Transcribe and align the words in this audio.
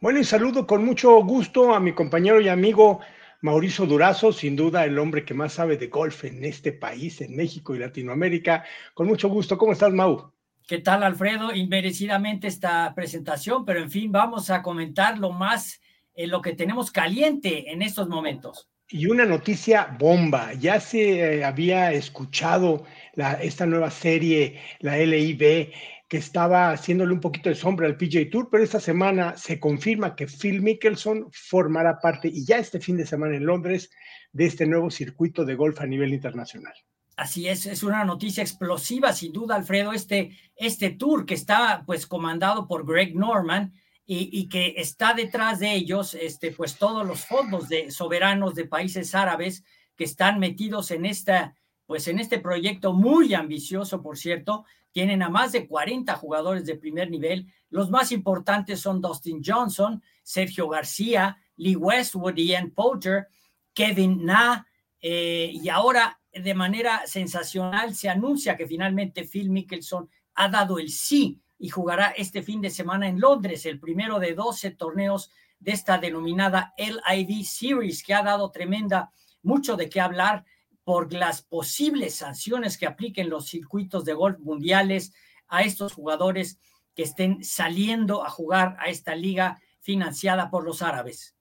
Bueno, 0.00 0.20
y 0.20 0.24
saludo 0.24 0.64
con 0.64 0.84
mucho 0.84 1.20
gusto 1.24 1.74
a 1.74 1.80
mi 1.80 1.92
compañero 1.92 2.40
y 2.40 2.48
amigo 2.48 3.00
Mauricio 3.40 3.84
Durazo, 3.84 4.32
sin 4.32 4.54
duda 4.54 4.84
el 4.84 4.96
hombre 4.96 5.24
que 5.24 5.34
más 5.34 5.54
sabe 5.54 5.76
de 5.76 5.88
golf 5.88 6.24
en 6.24 6.44
este 6.44 6.70
país, 6.70 7.20
en 7.20 7.34
México 7.34 7.74
y 7.74 7.80
Latinoamérica. 7.80 8.64
Con 8.94 9.08
mucho 9.08 9.28
gusto. 9.28 9.58
¿Cómo 9.58 9.72
estás, 9.72 9.92
Mau? 9.92 10.32
¿Qué 10.68 10.78
tal, 10.78 11.02
Alfredo? 11.02 11.52
Inmerecidamente 11.52 12.46
esta 12.46 12.94
presentación, 12.94 13.64
pero 13.64 13.80
en 13.80 13.90
fin, 13.90 14.12
vamos 14.12 14.50
a 14.50 14.62
comentar 14.62 15.18
lo 15.18 15.32
más, 15.32 15.80
en 16.14 16.30
lo 16.30 16.42
que 16.42 16.52
tenemos 16.52 16.92
caliente 16.92 17.72
en 17.72 17.82
estos 17.82 18.08
momentos. 18.08 18.68
Y 18.90 19.06
una 19.06 19.24
noticia 19.24 19.96
bomba. 19.98 20.54
Ya 20.54 20.78
se 20.78 21.38
eh, 21.38 21.44
había 21.44 21.90
escuchado 21.90 22.84
la, 23.14 23.32
esta 23.32 23.66
nueva 23.66 23.90
serie, 23.90 24.60
la 24.78 24.96
LIB, 24.96 25.72
que 26.08 26.16
estaba 26.16 26.70
haciéndole 26.70 27.12
un 27.12 27.20
poquito 27.20 27.50
de 27.50 27.54
sombra 27.54 27.86
al 27.86 27.98
PJ 27.98 28.30
Tour, 28.30 28.48
pero 28.50 28.64
esta 28.64 28.80
semana 28.80 29.36
se 29.36 29.60
confirma 29.60 30.16
que 30.16 30.26
Phil 30.26 30.62
Mickelson 30.62 31.28
formará 31.32 31.98
parte, 32.00 32.28
y 32.28 32.46
ya 32.46 32.56
este 32.56 32.80
fin 32.80 32.96
de 32.96 33.06
semana 33.06 33.36
en 33.36 33.44
Londres, 33.44 33.90
de 34.32 34.46
este 34.46 34.66
nuevo 34.66 34.90
circuito 34.90 35.44
de 35.44 35.54
golf 35.54 35.80
a 35.80 35.86
nivel 35.86 36.14
internacional. 36.14 36.72
Así 37.16 37.48
es, 37.48 37.66
es 37.66 37.82
una 37.82 38.04
noticia 38.04 38.42
explosiva, 38.42 39.12
sin 39.12 39.32
duda, 39.32 39.56
Alfredo, 39.56 39.92
este, 39.92 40.30
este 40.56 40.90
tour 40.90 41.26
que 41.26 41.34
está 41.34 41.82
pues 41.84 42.06
comandado 42.06 42.66
por 42.66 42.86
Greg 42.86 43.14
Norman 43.14 43.72
y, 44.06 44.30
y, 44.32 44.48
que 44.48 44.74
está 44.76 45.12
detrás 45.12 45.58
de 45.58 45.74
ellos, 45.74 46.14
este, 46.14 46.52
pues 46.52 46.76
todos 46.76 47.06
los 47.06 47.26
fondos 47.26 47.68
de 47.68 47.90
soberanos 47.90 48.54
de 48.54 48.64
países 48.64 49.14
árabes 49.14 49.64
que 49.96 50.04
están 50.04 50.38
metidos 50.38 50.90
en 50.92 51.04
esta, 51.04 51.54
pues 51.88 52.06
en 52.06 52.18
este 52.18 52.38
proyecto 52.38 52.92
muy 52.92 53.32
ambicioso, 53.32 54.02
por 54.02 54.18
cierto, 54.18 54.66
tienen 54.92 55.22
a 55.22 55.30
más 55.30 55.52
de 55.52 55.66
40 55.66 56.14
jugadores 56.16 56.66
de 56.66 56.76
primer 56.76 57.10
nivel. 57.10 57.50
Los 57.70 57.88
más 57.88 58.12
importantes 58.12 58.78
son 58.78 59.00
Dustin 59.00 59.40
Johnson, 59.42 60.02
Sergio 60.22 60.68
García, 60.68 61.38
Lee 61.56 61.76
Westwood, 61.76 62.34
Ian 62.34 62.72
Poulter, 62.72 63.28
Kevin 63.72 64.22
Na, 64.26 64.68
eh, 65.00 65.50
y 65.50 65.70
ahora 65.70 66.20
de 66.30 66.52
manera 66.52 67.06
sensacional 67.06 67.94
se 67.94 68.10
anuncia 68.10 68.54
que 68.54 68.66
finalmente 68.66 69.24
Phil 69.24 69.48
Mickelson 69.48 70.10
ha 70.34 70.50
dado 70.50 70.78
el 70.78 70.90
sí 70.90 71.40
y 71.58 71.70
jugará 71.70 72.08
este 72.08 72.42
fin 72.42 72.60
de 72.60 72.68
semana 72.68 73.08
en 73.08 73.18
Londres, 73.18 73.64
el 73.64 73.80
primero 73.80 74.18
de 74.18 74.34
12 74.34 74.72
torneos 74.72 75.30
de 75.58 75.72
esta 75.72 75.96
denominada 75.96 76.74
LIV 76.76 77.46
Series, 77.46 78.02
que 78.02 78.12
ha 78.12 78.22
dado 78.22 78.50
tremenda, 78.50 79.10
mucho 79.42 79.74
de 79.74 79.88
qué 79.88 80.02
hablar 80.02 80.44
por 80.88 81.12
las 81.12 81.42
posibles 81.42 82.14
sanciones 82.14 82.78
que 82.78 82.86
apliquen 82.86 83.28
los 83.28 83.46
circuitos 83.46 84.06
de 84.06 84.14
golf 84.14 84.38
mundiales 84.38 85.12
a 85.46 85.60
estos 85.60 85.92
jugadores 85.92 86.58
que 86.96 87.02
estén 87.02 87.44
saliendo 87.44 88.24
a 88.24 88.30
jugar 88.30 88.74
a 88.80 88.88
esta 88.88 89.14
liga 89.14 89.60
financiada 89.80 90.50
por 90.50 90.64
los 90.64 90.80
árabes. 90.80 91.36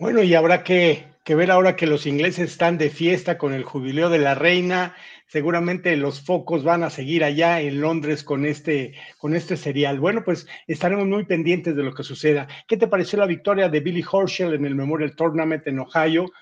Bueno, 0.00 0.20
y 0.24 0.34
habrá 0.34 0.64
que, 0.64 1.06
ver 1.28 1.52
ahora 1.52 1.76
que 1.76 1.86
los 1.86 2.06
ingleses 2.06 2.50
están 2.50 2.76
de 2.76 2.90
fiesta 2.90 3.38
con 3.38 3.52
el 3.52 3.62
jubileo 3.62 4.10
de 4.10 4.18
la 4.18 4.34
reina. 4.34 4.96
Seguramente 5.28 5.96
los 5.96 6.20
focos 6.20 6.64
van 6.64 6.82
a 6.82 6.90
seguir 6.90 7.22
allá 7.22 7.60
en 7.60 7.80
Londres 7.80 8.24
con 8.24 8.46
este, 8.46 8.94
con 9.18 9.36
este 9.36 9.56
serial. 9.56 10.00
Bueno, 10.00 10.24
pues 10.24 10.48
estaremos 10.66 11.06
muy 11.06 11.24
pendientes 11.24 11.76
de 11.76 11.84
lo 11.84 11.94
que 11.94 12.02
suceda. 12.02 12.48
¿Qué 12.66 12.76
te 12.76 12.88
pareció 12.88 13.20
la 13.20 13.26
victoria 13.26 13.68
de 13.68 13.78
Billy 13.78 14.04
Horschel 14.10 14.54
en 14.54 14.64
el 14.64 14.74
Memorial 14.74 15.14
Tournament 15.14 15.64
en 15.68 15.78
Ohio? 15.78 16.32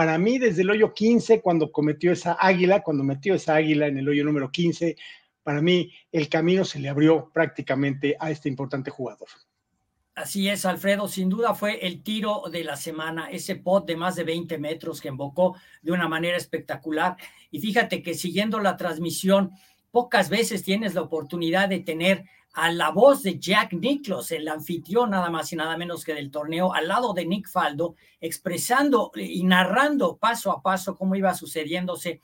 Para 0.00 0.16
mí, 0.16 0.38
desde 0.38 0.62
el 0.62 0.70
hoyo 0.70 0.94
15, 0.94 1.42
cuando 1.42 1.70
cometió 1.70 2.10
esa 2.10 2.32
águila, 2.40 2.80
cuando 2.82 3.04
metió 3.04 3.34
esa 3.34 3.56
águila 3.56 3.86
en 3.86 3.98
el 3.98 4.08
hoyo 4.08 4.24
número 4.24 4.50
15, 4.50 4.96
para 5.42 5.60
mí 5.60 5.92
el 6.10 6.30
camino 6.30 6.64
se 6.64 6.78
le 6.78 6.88
abrió 6.88 7.30
prácticamente 7.34 8.16
a 8.18 8.30
este 8.30 8.48
importante 8.48 8.90
jugador. 8.90 9.28
Así 10.14 10.48
es, 10.48 10.64
Alfredo, 10.64 11.06
sin 11.06 11.28
duda 11.28 11.54
fue 11.54 11.86
el 11.86 12.02
tiro 12.02 12.44
de 12.50 12.64
la 12.64 12.76
semana, 12.76 13.28
ese 13.30 13.56
pot 13.56 13.86
de 13.86 13.96
más 13.96 14.16
de 14.16 14.24
20 14.24 14.56
metros 14.56 15.02
que 15.02 15.08
embocó 15.08 15.56
de 15.82 15.92
una 15.92 16.08
manera 16.08 16.38
espectacular. 16.38 17.18
Y 17.50 17.60
fíjate 17.60 18.02
que 18.02 18.14
siguiendo 18.14 18.58
la 18.58 18.78
transmisión, 18.78 19.50
pocas 19.90 20.28
veces 20.28 20.62
tienes 20.62 20.94
la 20.94 21.02
oportunidad 21.02 21.68
de 21.68 21.80
tener 21.80 22.24
a 22.52 22.72
la 22.72 22.90
voz 22.90 23.22
de 23.22 23.38
Jack 23.38 23.72
Nicklaus, 23.74 24.32
el 24.32 24.48
anfitrión 24.48 25.10
nada 25.10 25.30
más 25.30 25.52
y 25.52 25.56
nada 25.56 25.76
menos 25.76 26.04
que 26.04 26.14
del 26.14 26.30
torneo, 26.30 26.74
al 26.74 26.88
lado 26.88 27.12
de 27.12 27.24
Nick 27.24 27.48
Faldo, 27.48 27.94
expresando 28.20 29.12
y 29.14 29.44
narrando 29.44 30.16
paso 30.16 30.50
a 30.50 30.62
paso 30.62 30.96
cómo 30.96 31.14
iba 31.14 31.32
sucediéndose 31.34 32.20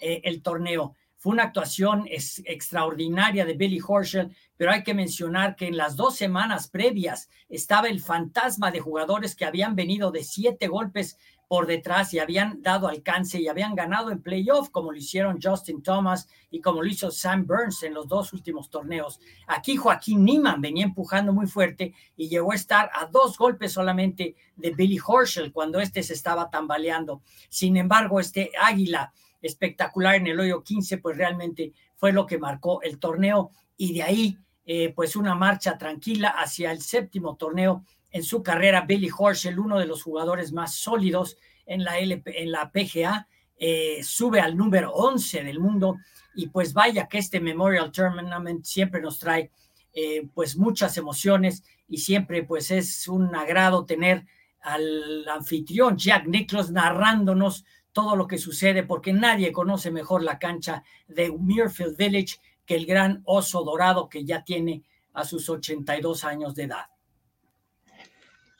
eh, 0.00 0.20
el 0.24 0.42
torneo. 0.42 0.94
Fue 1.16 1.32
una 1.32 1.44
actuación 1.44 2.06
extraordinaria 2.08 3.44
de 3.44 3.52
Billy 3.52 3.80
Horschel, 3.86 4.34
pero 4.56 4.72
hay 4.72 4.82
que 4.82 4.94
mencionar 4.94 5.54
que 5.54 5.66
en 5.66 5.76
las 5.76 5.94
dos 5.94 6.16
semanas 6.16 6.68
previas 6.68 7.28
estaba 7.48 7.88
el 7.88 8.00
fantasma 8.00 8.70
de 8.70 8.80
jugadores 8.80 9.34
que 9.34 9.44
habían 9.44 9.76
venido 9.76 10.10
de 10.10 10.24
siete 10.24 10.66
golpes 10.66 11.18
por 11.50 11.66
detrás 11.66 12.14
y 12.14 12.20
habían 12.20 12.62
dado 12.62 12.86
alcance 12.86 13.40
y 13.40 13.48
habían 13.48 13.74
ganado 13.74 14.12
en 14.12 14.22
playoff, 14.22 14.70
como 14.70 14.92
lo 14.92 14.98
hicieron 14.98 15.40
Justin 15.42 15.82
Thomas 15.82 16.28
y 16.48 16.60
como 16.60 16.80
lo 16.80 16.88
hizo 16.88 17.10
Sam 17.10 17.44
Burns 17.44 17.82
en 17.82 17.92
los 17.92 18.06
dos 18.06 18.32
últimos 18.32 18.70
torneos. 18.70 19.18
Aquí 19.48 19.74
Joaquín 19.74 20.24
Niman 20.24 20.60
venía 20.60 20.84
empujando 20.84 21.32
muy 21.32 21.48
fuerte 21.48 21.92
y 22.16 22.28
llegó 22.28 22.52
a 22.52 22.54
estar 22.54 22.88
a 22.94 23.06
dos 23.06 23.36
golpes 23.36 23.72
solamente 23.72 24.36
de 24.54 24.70
Billy 24.70 25.00
Horschel 25.04 25.50
cuando 25.50 25.80
este 25.80 26.04
se 26.04 26.12
estaba 26.12 26.48
tambaleando. 26.50 27.20
Sin 27.48 27.76
embargo, 27.76 28.20
este 28.20 28.52
águila 28.56 29.12
espectacular 29.42 30.14
en 30.14 30.28
el 30.28 30.38
hoyo 30.38 30.62
15, 30.62 30.98
pues 30.98 31.16
realmente 31.16 31.72
fue 31.96 32.12
lo 32.12 32.26
que 32.26 32.38
marcó 32.38 32.80
el 32.82 33.00
torneo 33.00 33.50
y 33.76 33.94
de 33.94 34.04
ahí, 34.04 34.38
eh, 34.66 34.92
pues 34.94 35.16
una 35.16 35.34
marcha 35.34 35.76
tranquila 35.76 36.28
hacia 36.28 36.70
el 36.70 36.80
séptimo 36.80 37.34
torneo 37.34 37.84
en 38.10 38.22
su 38.22 38.42
carrera, 38.42 38.82
Billy 38.82 39.10
Horschel, 39.16 39.58
uno 39.58 39.78
de 39.78 39.86
los 39.86 40.02
jugadores 40.02 40.52
más 40.52 40.74
sólidos 40.74 41.36
en 41.66 41.84
la, 41.84 41.98
LP, 41.98 42.42
en 42.42 42.50
la 42.50 42.70
PGA, 42.70 43.28
eh, 43.56 44.02
sube 44.02 44.40
al 44.40 44.56
número 44.56 44.92
11 44.92 45.44
del 45.44 45.60
mundo 45.60 45.98
y 46.34 46.48
pues 46.48 46.72
vaya 46.72 47.06
que 47.08 47.18
este 47.18 47.40
Memorial 47.40 47.92
Tournament 47.92 48.64
siempre 48.64 49.00
nos 49.00 49.18
trae 49.18 49.50
eh, 49.92 50.26
pues 50.32 50.56
muchas 50.56 50.96
emociones 50.96 51.62
y 51.86 51.98
siempre 51.98 52.42
pues 52.42 52.70
es 52.70 53.06
un 53.06 53.34
agrado 53.34 53.84
tener 53.84 54.24
al 54.62 55.28
anfitrión 55.28 55.98
Jack 55.98 56.26
Nicklaus 56.26 56.70
narrándonos 56.70 57.64
todo 57.92 58.16
lo 58.16 58.26
que 58.26 58.38
sucede 58.38 58.82
porque 58.82 59.12
nadie 59.12 59.52
conoce 59.52 59.90
mejor 59.90 60.22
la 60.22 60.38
cancha 60.38 60.82
de 61.08 61.30
Muirfield 61.30 61.96
Village 61.96 62.38
que 62.64 62.76
el 62.76 62.86
gran 62.86 63.22
oso 63.24 63.62
dorado 63.64 64.08
que 64.08 64.24
ya 64.24 64.44
tiene 64.44 64.84
a 65.12 65.24
sus 65.24 65.48
82 65.48 66.24
años 66.24 66.54
de 66.54 66.62
edad. 66.62 66.86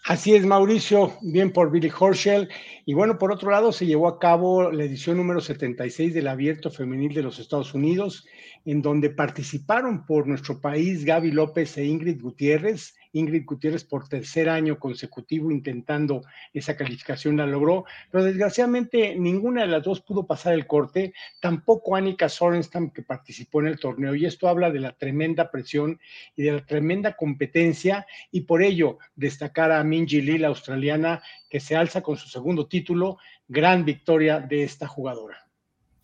Así 0.04 0.34
es, 0.34 0.46
Mauricio, 0.46 1.12
bien 1.20 1.52
por 1.52 1.70
Billy 1.70 1.90
Horschel. 1.96 2.48
Y 2.86 2.94
bueno, 2.94 3.18
por 3.18 3.32
otro 3.32 3.50
lado, 3.50 3.70
se 3.70 3.86
llevó 3.86 4.08
a 4.08 4.18
cabo 4.18 4.72
la 4.72 4.84
edición 4.84 5.18
número 5.18 5.40
76 5.40 6.14
del 6.14 6.28
Abierto 6.28 6.70
Femenil 6.70 7.12
de 7.12 7.22
los 7.22 7.38
Estados 7.38 7.74
Unidos, 7.74 8.26
en 8.64 8.80
donde 8.80 9.10
participaron 9.10 10.06
por 10.06 10.26
nuestro 10.26 10.60
país 10.60 11.04
Gaby 11.04 11.32
López 11.32 11.76
e 11.76 11.84
Ingrid 11.84 12.20
Gutiérrez. 12.20 12.94
Ingrid 13.12 13.44
Gutiérrez 13.44 13.84
por 13.84 14.08
tercer 14.08 14.48
año 14.48 14.78
consecutivo 14.78 15.50
intentando 15.50 16.22
esa 16.52 16.76
calificación 16.76 17.36
la 17.36 17.46
logró, 17.46 17.84
pero 18.10 18.24
desgraciadamente 18.24 19.16
ninguna 19.16 19.62
de 19.62 19.68
las 19.68 19.82
dos 19.82 20.00
pudo 20.00 20.26
pasar 20.26 20.54
el 20.54 20.66
corte, 20.66 21.12
tampoco 21.40 21.96
Annika 21.96 22.28
Sorenstam 22.28 22.90
que 22.90 23.02
participó 23.02 23.60
en 23.60 23.68
el 23.68 23.78
torneo 23.78 24.14
y 24.14 24.26
esto 24.26 24.48
habla 24.48 24.70
de 24.70 24.80
la 24.80 24.92
tremenda 24.92 25.50
presión 25.50 26.00
y 26.36 26.42
de 26.42 26.52
la 26.52 26.64
tremenda 26.64 27.16
competencia 27.16 28.06
y 28.30 28.42
por 28.42 28.62
ello 28.62 28.98
destacar 29.14 29.72
a 29.72 29.82
Minji 29.84 30.22
Lee, 30.22 30.38
la 30.38 30.48
australiana, 30.48 31.22
que 31.48 31.60
se 31.60 31.76
alza 31.76 32.02
con 32.02 32.16
su 32.16 32.28
segundo 32.28 32.66
título, 32.66 33.18
gran 33.48 33.84
victoria 33.84 34.40
de 34.40 34.62
esta 34.62 34.86
jugadora. 34.86 35.46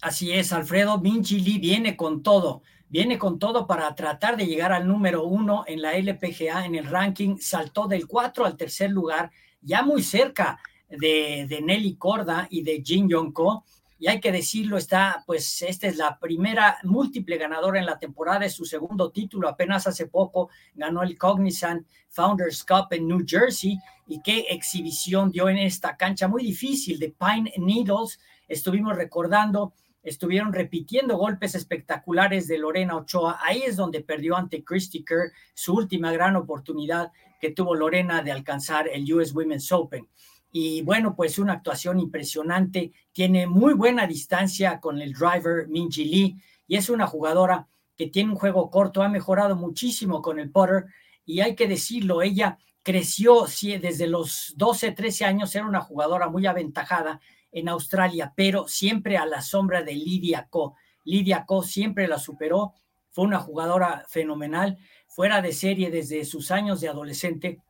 Así 0.01 0.33
es, 0.33 0.53
Alfredo, 0.53 0.99
Minji 0.99 1.41
Lee 1.41 1.59
viene 1.59 1.97
con 1.97 2.23
todo 2.23 2.63
viene 2.89 3.19
con 3.19 3.39
todo 3.39 3.67
para 3.67 3.95
tratar 3.95 4.37
de 4.37 4.47
llegar 4.47 4.73
al 4.73 4.87
número 4.87 5.25
uno 5.25 5.65
en 5.67 5.83
la 5.83 5.95
LPGA 5.95 6.65
en 6.65 6.75
el 6.75 6.87
ranking, 6.87 7.37
saltó 7.39 7.87
del 7.87 8.07
cuatro 8.07 8.45
al 8.45 8.57
tercer 8.57 8.91
lugar, 8.91 9.31
ya 9.61 9.83
muy 9.83 10.03
cerca 10.03 10.59
de, 10.89 11.61
Nelly 11.63 11.97
Corda 11.97 12.47
y 12.51 12.63
de 12.63 12.83
Jin 12.85 13.09
Yong-ko. 13.09 13.65
Y 13.99 14.09
hay 14.09 14.21
que 14.21 14.31
decirlo, 14.31 14.77
está, 14.77 15.25
pues, 15.27 15.63
esta 15.63 15.87
es 15.87 15.97
la 15.97 16.19
primera 16.19 16.77
múltiple 16.83 17.39
ganadora 17.39 17.79
en 17.79 17.87
la 17.87 17.99
temporada, 17.99 18.45
es 18.45 18.53
su 18.53 18.67
segundo 18.67 19.11
título, 19.11 19.49
apenas 19.49 19.87
hace 19.87 20.07
poco 20.07 20.51
ganó 20.75 21.03
el 21.03 21.17
Cognizant 21.17 21.87
Founders 22.11 22.63
Cup 22.63 22.89
en 22.91 23.09
New 23.09 23.25
Jersey. 23.27 23.79
Y 24.07 24.21
qué 24.21 24.47
exhibición 24.51 25.31
dio 25.31 25.49
en 25.49 25.57
esta 25.57 25.97
cancha 25.97 26.29
muy 26.29 26.43
difícil 26.43 26.99
de 26.99 27.09
Pine 27.19 27.53
Needles. 27.57 28.21
Estuvimos 28.47 28.95
recordando 28.95 29.73
estuvieron 30.07 30.53
repitiendo 30.53 31.19
golpes 31.19 31.57
espectaculares 31.57 32.47
de 32.47 32.59
Lorena 32.59 32.97
Ochoa. 32.97 33.41
Ahí 33.43 33.63
es 33.63 33.75
donde 33.75 34.03
perdió 34.03 34.37
ante 34.37 34.63
Christy 34.63 35.05
Kerr 35.05 35.33
su 35.53 35.75
última 35.75 36.13
gran 36.13 36.37
oportunidad 36.37 37.11
que 37.41 37.51
tuvo 37.51 37.75
Lorena 37.75 38.23
de 38.23 38.31
alcanzar 38.31 38.89
el 38.89 39.13
US 39.13 39.35
Women's 39.35 39.73
Open. 39.73 40.09
Y 40.53 40.83
bueno, 40.83 41.17
pues 41.17 41.41
una 41.41 41.55
actuación 41.55 41.99
impresionante. 41.99 42.93
Tiene 43.11 43.49
muy 43.49 43.75
buena 43.75 44.07
distancia 44.07 44.79
con 44.79 45.01
el 45.03 45.13
driver 45.13 45.67
Minji 45.67 46.05
Lee 46.05 46.37
y 46.69 46.77
es 46.77 46.89
una 46.89 47.09
jugadora 47.09 47.67
que 47.97 48.07
tiene 48.07 48.31
un 48.31 48.39
juego 48.39 48.71
corto, 48.71 49.03
ha 49.03 49.09
mejorado 49.09 49.57
muchísimo 49.57 50.23
con 50.23 50.39
el 50.39 50.51
putter 50.53 50.87
y 51.25 51.41
hay 51.41 51.57
que 51.57 51.67
decirlo, 51.67 52.23
ella 52.23 52.59
creció 52.85 53.47
desde 53.81 54.07
los 54.07 54.55
12, 54.57 54.93
13 54.93 55.25
años, 55.25 55.53
era 55.57 55.67
una 55.67 55.81
jugadora 55.81 56.29
muy 56.29 56.47
aventajada 56.47 57.21
en 57.57 57.71
Australia, 57.71 58.35
pero 58.37 58.69
siempre 58.69 59.17
a 59.17 59.25
la 59.25 59.41
sombra 59.41 59.83
de 59.83 59.95
Lidia 59.95 60.47
Ko. 60.51 60.75
Lidia 61.05 61.47
Ko 61.47 61.63
siempre 61.63 62.07
la 62.07 62.19
superó, 62.19 62.75
fue 63.11 63.25
una 63.25 63.39
jugadora 63.39 64.05
fenomenal, 64.09 64.77
fuera 65.09 65.41
de 65.41 65.55
serie 65.55 65.91
desde 65.91 66.27
sus 66.27 66.51
años 66.51 66.83
de 66.83 66.91
adolescente. 66.91 67.63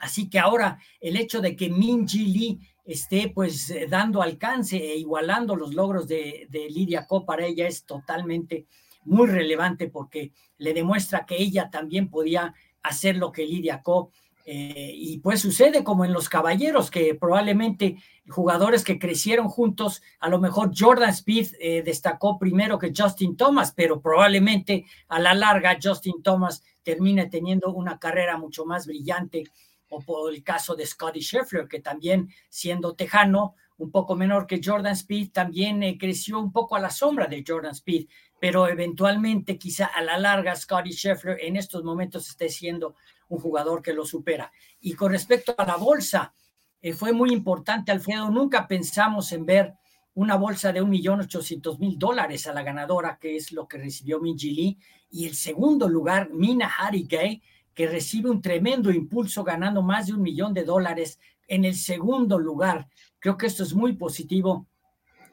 Así 0.00 0.28
que 0.28 0.40
ahora 0.40 0.80
el 1.00 1.16
hecho 1.16 1.40
de 1.40 1.54
que 1.54 1.70
Min 1.70 2.08
Ji 2.08 2.26
Lee 2.26 2.58
esté 2.84 3.30
pues 3.32 3.70
eh, 3.70 3.86
dando 3.88 4.20
alcance 4.20 4.76
e 4.78 4.96
igualando 4.96 5.54
los 5.54 5.74
logros 5.74 6.08
de, 6.08 6.48
de 6.50 6.68
Lidia 6.68 7.06
Ko 7.06 7.24
para 7.24 7.46
ella 7.46 7.68
es 7.68 7.84
totalmente 7.84 8.66
muy 9.04 9.28
relevante 9.28 9.88
porque 9.88 10.32
le 10.58 10.74
demuestra 10.74 11.24
que 11.24 11.40
ella 11.40 11.70
también 11.70 12.10
podía 12.10 12.52
hacer 12.82 13.16
lo 13.16 13.30
que 13.30 13.46
Lidia 13.46 13.80
Co 13.80 14.10
eh, 14.52 14.90
y 14.92 15.18
pues 15.20 15.40
sucede 15.40 15.84
como 15.84 16.04
en 16.04 16.12
los 16.12 16.28
caballeros, 16.28 16.90
que 16.90 17.14
probablemente 17.14 18.02
jugadores 18.28 18.82
que 18.82 18.98
crecieron 18.98 19.46
juntos, 19.46 20.02
a 20.18 20.28
lo 20.28 20.40
mejor 20.40 20.72
Jordan 20.76 21.10
Speed 21.10 21.52
eh, 21.60 21.82
destacó 21.84 22.36
primero 22.36 22.76
que 22.76 22.92
Justin 22.92 23.36
Thomas, 23.36 23.70
pero 23.70 24.00
probablemente 24.00 24.86
a 25.06 25.20
la 25.20 25.34
larga 25.34 25.78
Justin 25.80 26.20
Thomas 26.20 26.64
termine 26.82 27.26
teniendo 27.26 27.72
una 27.72 28.00
carrera 28.00 28.38
mucho 28.38 28.64
más 28.66 28.88
brillante, 28.88 29.44
o 29.88 30.00
por 30.00 30.34
el 30.34 30.42
caso 30.42 30.74
de 30.74 30.84
Scotty 30.84 31.20
Scheffler, 31.20 31.68
que 31.68 31.78
también 31.78 32.28
siendo 32.48 32.96
tejano, 32.96 33.54
un 33.78 33.92
poco 33.92 34.16
menor 34.16 34.48
que 34.48 34.60
Jordan 34.60 34.94
Speed, 34.94 35.30
también 35.30 35.84
eh, 35.84 35.96
creció 35.96 36.40
un 36.40 36.50
poco 36.50 36.74
a 36.74 36.80
la 36.80 36.90
sombra 36.90 37.28
de 37.28 37.44
Jordan 37.46 37.70
Speed, 37.70 38.08
pero 38.40 38.66
eventualmente 38.66 39.56
quizá 39.58 39.86
a 39.86 40.02
la 40.02 40.18
larga 40.18 40.56
Scotty 40.56 40.90
Scheffler 40.90 41.38
en 41.40 41.54
estos 41.54 41.84
momentos 41.84 42.28
esté 42.28 42.48
siendo 42.48 42.96
un 43.30 43.38
jugador 43.38 43.80
que 43.80 43.94
lo 43.94 44.04
supera. 44.04 44.52
Y 44.80 44.92
con 44.92 45.12
respecto 45.12 45.54
a 45.56 45.64
la 45.64 45.76
bolsa, 45.76 46.34
eh, 46.82 46.92
fue 46.92 47.12
muy 47.12 47.32
importante, 47.32 47.90
Alfredo, 47.90 48.30
nunca 48.30 48.68
pensamos 48.68 49.32
en 49.32 49.46
ver 49.46 49.74
una 50.14 50.36
bolsa 50.36 50.72
de 50.72 50.82
un 50.82 50.90
millón 50.90 51.20
ochocientos 51.20 51.78
mil 51.78 51.98
dólares 51.98 52.46
a 52.46 52.52
la 52.52 52.62
ganadora, 52.62 53.18
que 53.18 53.36
es 53.36 53.52
lo 53.52 53.66
que 53.66 53.78
recibió 53.78 54.20
Minji 54.20 54.50
Lee, 54.50 54.78
y 55.10 55.26
el 55.26 55.34
segundo 55.34 55.88
lugar, 55.88 56.30
Mina 56.30 56.70
Harigay, 56.78 57.42
que 57.72 57.86
recibe 57.86 58.28
un 58.28 58.42
tremendo 58.42 58.90
impulso 58.90 59.44
ganando 59.44 59.80
más 59.82 60.08
de 60.08 60.12
un 60.12 60.22
millón 60.22 60.52
de 60.52 60.64
dólares 60.64 61.18
en 61.46 61.64
el 61.64 61.74
segundo 61.74 62.38
lugar. 62.38 62.88
Creo 63.18 63.36
que 63.36 63.46
esto 63.46 63.62
es 63.62 63.74
muy 63.74 63.94
positivo 63.94 64.66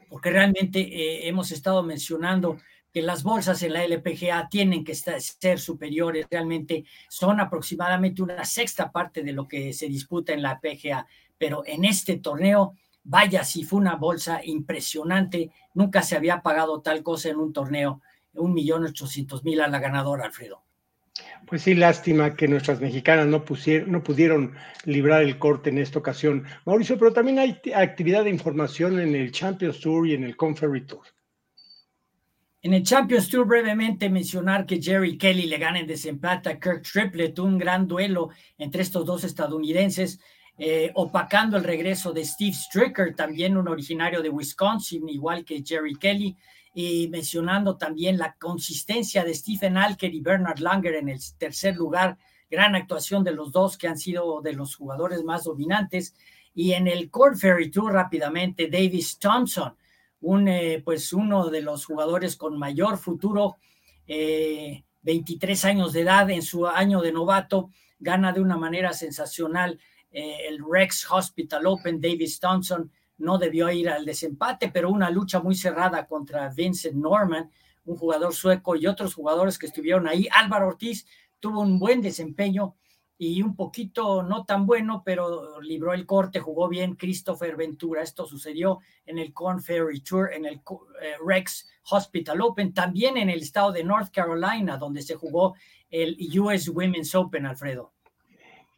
porque 0.08 0.30
realmente 0.30 0.80
eh, 0.80 1.28
hemos 1.28 1.50
estado 1.52 1.82
mencionando 1.82 2.58
que 2.92 3.02
las 3.02 3.22
bolsas 3.22 3.62
en 3.62 3.74
la 3.74 3.84
LPGA 3.84 4.48
tienen 4.48 4.84
que 4.84 4.94
ser 4.94 5.58
superiores, 5.58 6.26
realmente 6.30 6.84
son 7.08 7.40
aproximadamente 7.40 8.22
una 8.22 8.44
sexta 8.44 8.90
parte 8.90 9.22
de 9.22 9.32
lo 9.32 9.46
que 9.46 9.72
se 9.72 9.88
disputa 9.88 10.32
en 10.32 10.42
la 10.42 10.60
PGA, 10.60 11.06
pero 11.36 11.62
en 11.66 11.84
este 11.84 12.18
torneo, 12.18 12.74
vaya 13.04 13.44
si 13.44 13.64
fue 13.64 13.78
una 13.78 13.96
bolsa 13.96 14.40
impresionante, 14.44 15.50
nunca 15.74 16.02
se 16.02 16.16
había 16.16 16.40
pagado 16.42 16.80
tal 16.80 17.02
cosa 17.02 17.28
en 17.28 17.36
un 17.36 17.52
torneo, 17.52 18.00
un 18.34 18.54
millón 18.54 18.84
ochocientos 18.84 19.44
mil 19.44 19.60
a 19.60 19.68
la 19.68 19.78
ganadora, 19.78 20.24
Alfredo. 20.24 20.62
Pues 21.46 21.62
sí, 21.62 21.74
lástima 21.74 22.34
que 22.34 22.46
nuestras 22.46 22.80
mexicanas 22.80 23.26
no, 23.26 23.44
pusieron, 23.44 23.90
no 23.90 24.02
pudieron 24.02 24.54
librar 24.84 25.22
el 25.22 25.38
corte 25.38 25.70
en 25.70 25.78
esta 25.78 25.98
ocasión. 25.98 26.44
Mauricio, 26.64 26.98
pero 26.98 27.12
también 27.12 27.38
hay 27.38 27.60
actividad 27.74 28.24
de 28.24 28.30
información 28.30 29.00
en 29.00 29.14
el 29.14 29.32
Champions 29.32 29.80
Tour 29.80 30.06
y 30.06 30.14
en 30.14 30.24
el 30.24 30.36
Conferry 30.36 30.82
Tour. 30.82 31.02
En 32.60 32.74
el 32.74 32.82
Champions 32.82 33.28
Tour, 33.28 33.46
brevemente 33.46 34.10
mencionar 34.10 34.66
que 34.66 34.82
Jerry 34.82 35.16
Kelly 35.16 35.46
le 35.46 35.58
gana 35.58 35.78
en 35.78 35.86
desempate 35.86 36.48
a 36.48 36.58
Kirk 36.58 36.82
Triplett, 36.82 37.38
un 37.38 37.56
gran 37.56 37.86
duelo 37.86 38.30
entre 38.58 38.82
estos 38.82 39.06
dos 39.06 39.22
estadounidenses, 39.22 40.18
eh, 40.58 40.90
opacando 40.96 41.56
el 41.56 41.62
regreso 41.62 42.12
de 42.12 42.24
Steve 42.24 42.52
Stricker, 42.52 43.14
también 43.14 43.56
un 43.56 43.68
originario 43.68 44.22
de 44.22 44.30
Wisconsin, 44.30 45.08
igual 45.08 45.44
que 45.44 45.62
Jerry 45.64 45.94
Kelly, 45.94 46.36
y 46.74 47.06
mencionando 47.06 47.76
también 47.76 48.18
la 48.18 48.34
consistencia 48.34 49.22
de 49.22 49.34
Stephen 49.34 49.76
Alker 49.76 50.12
y 50.12 50.20
Bernard 50.20 50.58
Langer 50.58 50.96
en 50.96 51.10
el 51.10 51.20
tercer 51.38 51.76
lugar, 51.76 52.18
gran 52.50 52.74
actuación 52.74 53.22
de 53.22 53.32
los 53.32 53.52
dos 53.52 53.78
que 53.78 53.86
han 53.86 53.98
sido 53.98 54.40
de 54.40 54.54
los 54.54 54.74
jugadores 54.74 55.22
más 55.22 55.44
dominantes. 55.44 56.16
Y 56.56 56.72
en 56.72 56.88
el 56.88 57.08
Corn 57.08 57.38
Ferry 57.38 57.70
Tour, 57.70 57.92
rápidamente, 57.92 58.68
Davis 58.68 59.16
Thompson 59.20 59.74
un, 60.20 60.48
eh, 60.48 60.82
pues 60.84 61.12
uno 61.12 61.48
de 61.48 61.62
los 61.62 61.84
jugadores 61.84 62.36
con 62.36 62.58
mayor 62.58 62.98
futuro, 62.98 63.56
23 64.06 65.64
eh, 65.64 65.68
años 65.68 65.92
de 65.92 66.00
edad 66.00 66.30
en 66.30 66.42
su 66.42 66.66
año 66.66 67.00
de 67.00 67.12
novato, 67.12 67.70
gana 67.98 68.32
de 68.32 68.40
una 68.40 68.56
manera 68.56 68.92
sensacional 68.92 69.78
eh, 70.10 70.48
el 70.48 70.58
Rex 70.58 71.06
Hospital 71.10 71.66
Open. 71.66 72.00
Davis 72.00 72.40
Thompson 72.40 72.90
no 73.18 73.38
debió 73.38 73.70
ir 73.70 73.88
al 73.88 74.04
desempate, 74.04 74.70
pero 74.72 74.90
una 74.90 75.10
lucha 75.10 75.40
muy 75.40 75.54
cerrada 75.54 76.06
contra 76.06 76.48
Vincent 76.48 76.94
Norman, 76.94 77.50
un 77.84 77.96
jugador 77.96 78.34
sueco 78.34 78.76
y 78.76 78.86
otros 78.86 79.14
jugadores 79.14 79.58
que 79.58 79.66
estuvieron 79.66 80.06
ahí. 80.08 80.28
Álvaro 80.30 80.68
Ortiz 80.68 81.06
tuvo 81.40 81.60
un 81.60 81.78
buen 81.78 82.00
desempeño 82.00 82.76
y 83.18 83.42
un 83.42 83.56
poquito 83.56 84.22
no 84.22 84.44
tan 84.44 84.64
bueno, 84.64 85.02
pero 85.04 85.60
libró 85.60 85.92
el 85.92 86.06
corte, 86.06 86.38
jugó 86.38 86.68
bien 86.68 86.94
Christopher 86.94 87.56
Ventura. 87.56 88.02
Esto 88.02 88.24
sucedió 88.26 88.78
en 89.04 89.18
el 89.18 89.32
Corn 89.32 89.60
Ferry 89.60 90.00
Tour, 90.00 90.32
en 90.32 90.46
el 90.46 90.54
eh, 90.54 91.14
Rex 91.26 91.68
Hospital 91.90 92.40
Open, 92.40 92.72
también 92.72 93.16
en 93.16 93.28
el 93.28 93.40
estado 93.40 93.72
de 93.72 93.82
North 93.82 94.12
Carolina, 94.12 94.76
donde 94.76 95.02
se 95.02 95.16
jugó 95.16 95.56
el 95.90 96.16
US 96.38 96.68
Women's 96.68 97.14
Open, 97.16 97.44
Alfredo. 97.44 97.92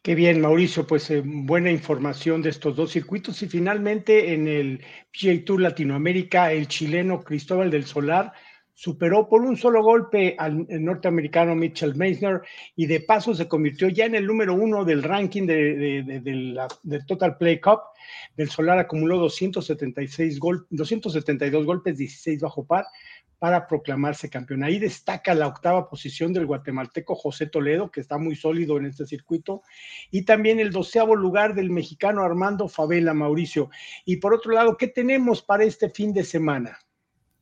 Qué 0.01 0.15
bien, 0.15 0.41
Mauricio, 0.41 0.87
pues 0.87 1.11
eh, 1.11 1.21
buena 1.23 1.69
información 1.69 2.41
de 2.41 2.49
estos 2.49 2.75
dos 2.75 2.91
circuitos. 2.91 3.43
Y 3.43 3.47
finalmente 3.47 4.33
en 4.33 4.47
el 4.47 4.83
PGA 5.11 5.45
Tour 5.45 5.61
Latinoamérica, 5.61 6.51
el 6.51 6.67
chileno 6.67 7.21
Cristóbal 7.21 7.69
del 7.69 7.85
Solar 7.85 8.33
superó 8.81 9.29
por 9.29 9.41
un 9.41 9.57
solo 9.57 9.83
golpe 9.83 10.35
al 10.39 10.65
norteamericano 10.67 11.53
Mitchell 11.53 11.93
Meisner 11.93 12.41
y 12.75 12.87
de 12.87 13.01
paso 13.01 13.35
se 13.35 13.47
convirtió 13.47 13.89
ya 13.89 14.05
en 14.05 14.15
el 14.15 14.25
número 14.25 14.55
uno 14.55 14.83
del 14.83 15.03
ranking 15.03 15.45
de, 15.45 17.03
Total 17.05 17.37
Play 17.37 17.59
Cup. 17.59 17.81
Del 18.35 18.49
Solar 18.49 18.79
acumuló 18.79 19.19
276 19.19 20.39
gol, 20.39 20.65
272 20.71 21.63
golpes, 21.63 21.95
16 21.95 22.41
bajo 22.41 22.65
par 22.65 22.87
para 23.37 23.67
proclamarse 23.67 24.31
campeón. 24.31 24.63
Ahí 24.63 24.79
destaca 24.79 25.35
la 25.35 25.45
octava 25.45 25.87
posición 25.87 26.33
del 26.33 26.47
guatemalteco 26.47 27.13
José 27.13 27.45
Toledo, 27.45 27.91
que 27.91 28.01
está 28.01 28.17
muy 28.17 28.35
sólido 28.35 28.77
en 28.77 28.87
este 28.87 29.05
circuito, 29.05 29.61
y 30.09 30.25
también 30.25 30.59
el 30.59 30.71
doceavo 30.71 31.15
lugar 31.15 31.53
del 31.53 31.69
mexicano 31.69 32.23
Armando 32.23 32.67
Favela 32.67 33.13
Mauricio. 33.13 33.69
Y 34.05 34.17
por 34.17 34.33
otro 34.33 34.53
lado, 34.53 34.75
¿qué 34.75 34.87
tenemos 34.87 35.43
para 35.43 35.65
este 35.65 35.91
fin 35.91 36.13
de 36.13 36.23
semana? 36.23 36.79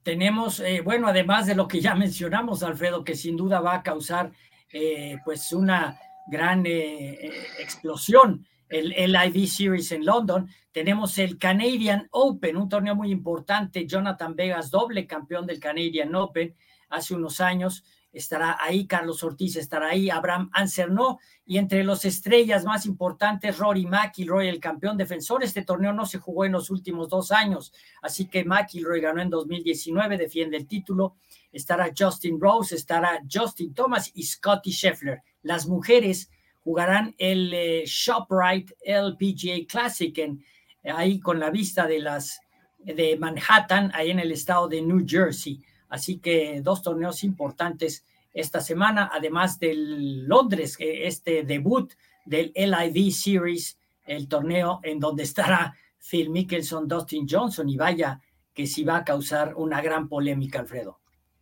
Tenemos, 0.10 0.60
eh, 0.60 0.82
bueno, 0.84 1.08
además 1.08 1.46
de 1.46 1.54
lo 1.54 1.68
que 1.68 1.82
ya 1.82 1.94
mencionamos, 2.06 2.64
Alfredo, 2.64 3.04
que 3.04 3.14
sin 3.14 3.38
duda 3.38 3.60
va 3.60 3.76
a 3.76 3.84
causar 3.84 4.32
eh, 4.74 5.18
pues 5.24 5.54
una 5.54 6.00
gran 6.32 6.66
eh, 6.66 7.32
explosión, 7.60 8.48
el 8.70 8.90
LIV 8.90 9.48
Series 9.48 9.92
en 9.92 10.04
London, 10.04 10.50
tenemos 10.72 11.20
el 11.20 11.38
Canadian 11.38 12.08
Open, 12.10 12.58
un 12.58 12.70
torneo 12.70 12.96
muy 12.96 13.12
importante, 13.12 13.86
Jonathan 13.86 14.36
Vegas, 14.36 14.72
doble 14.72 15.06
campeón 15.06 15.46
del 15.46 15.60
Canadian 15.60 16.16
Open 16.16 16.56
hace 16.90 17.14
unos 17.14 17.40
años, 17.40 17.84
estará 18.12 18.58
ahí, 18.60 18.88
Carlos 18.88 19.24
Ortiz 19.24 19.56
estará 19.56 19.90
ahí, 19.90 20.10
Abraham 20.10 20.50
Anser 20.54 20.92
no, 20.92 21.20
y 21.46 21.58
entre 21.58 21.84
los 21.84 22.06
estrellas 22.06 22.66
más 22.66 22.86
importantes, 22.86 23.58
Rory 23.58 23.86
McIlroy, 23.86 24.48
el 24.48 24.60
campeón 24.60 24.98
defensor. 24.98 25.44
Este 25.44 25.64
torneo 25.64 25.94
no 25.94 26.06
se 26.06 26.20
jugó 26.20 26.46
en 26.46 26.54
los 26.54 26.70
últimos 26.70 27.10
dos 27.10 27.32
años, 27.32 27.74
así 28.02 28.28
que 28.28 28.44
McIlroy 28.44 29.02
ganó 29.02 29.22
en 29.22 29.30
2019, 29.30 30.18
defiende 30.18 30.58
el 30.58 30.68
título. 30.68 31.16
Estará 31.52 31.92
Justin 31.98 32.40
Rose, 32.40 32.76
estará 32.76 33.22
Justin 33.32 33.74
Thomas 33.74 34.12
y 34.14 34.24
Scotty 34.24 34.72
Scheffler. 34.72 35.22
Las 35.42 35.68
mujeres 35.68 36.30
jugarán 36.64 37.16
el 37.18 37.52
eh, 37.54 37.84
ShopRite 37.86 38.76
LPGA 38.86 39.66
Classic 39.68 40.16
en, 40.20 40.44
ahí 40.84 41.20
con 41.20 41.40
la 41.40 41.50
vista 41.50 41.88
de 41.88 42.00
las 42.00 42.40
de 42.78 43.18
Manhattan, 43.18 43.92
ahí 43.94 44.12
en 44.12 44.20
el 44.20 44.32
estado 44.32 44.68
de 44.68 44.82
New 44.82 45.04
Jersey. 45.06 45.60
Así 45.90 46.20
que 46.20 46.62
dos 46.62 46.82
torneos 46.82 47.24
importantes 47.24 48.06
esta 48.34 48.62
semana, 48.62 49.10
además 49.12 49.60
del 49.60 50.26
Londres, 50.28 50.78
este 50.80 51.44
debut 51.44 51.92
del 52.26 52.54
LIV 52.56 53.12
Series, 53.12 53.78
el 54.06 54.28
torneo 54.28 54.80
en 54.84 55.00
donde 55.00 55.24
estará 55.24 55.76
Phil 56.00 56.30
Mickelson, 56.30 56.88
Dustin 56.88 57.28
Johnson, 57.30 57.68
y 57.68 57.78
vaya 57.78 58.22
que 58.54 58.68
sí 58.68 58.84
va 58.84 58.98
a 58.98 59.04
causar 59.04 59.56
una 59.56 59.82
gran 59.82 60.08
polémica, 60.08 60.60
Alfredo. 60.60 61.00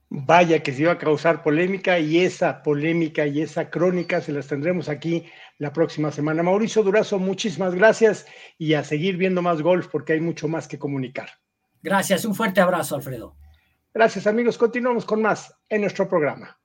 Vaya 0.09 0.63
que 0.63 0.71
sí 0.71 0.83
va 0.83 0.93
a 0.93 0.97
causar 0.97 1.43
polémica 1.43 1.99
y 1.99 2.19
esa 2.19 2.63
polémica 2.63 3.27
y 3.27 3.41
esa 3.41 3.69
crónica 3.69 4.21
se 4.21 4.31
las 4.31 4.47
tendremos 4.47 4.87
aquí 4.87 5.25
la 5.57 5.73
próxima 5.73 6.11
semana. 6.11 6.43
Mauricio 6.43 6.81
Durazo, 6.81 7.19
muchísimas 7.19 7.75
gracias 7.75 8.25
y 8.57 8.73
a 8.73 8.85
seguir 8.85 9.17
viendo 9.17 9.41
más 9.41 9.61
golf 9.61 9.87
porque 9.91 10.13
hay 10.13 10.21
mucho 10.21 10.47
más 10.47 10.67
que 10.67 10.79
comunicar. 10.79 11.29
Gracias, 11.83 12.23
un 12.23 12.35
fuerte 12.35 12.61
abrazo, 12.61 12.95
Alfredo. 12.95 13.35
Gracias 13.97 14.27
amigos, 14.27 14.59
continuamos 14.59 15.05
con 15.05 15.23
más 15.23 15.51
en 15.69 15.81
nuestro 15.81 16.07
programa. 16.07 16.55